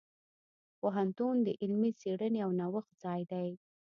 پوهنتون 0.79 1.35
د 1.47 1.49
علمي 1.61 1.91
څیړنې 2.01 2.39
او 2.45 2.51
نوښت 2.59 2.91
ځای 3.03 3.21
دی. 3.31 3.49